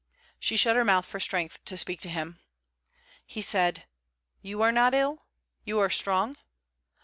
[0.39, 2.39] She shut her mouth for strength to speak to him.
[3.27, 3.85] He said:
[4.41, 5.27] 'You are not ill?
[5.63, 6.37] You are strong?'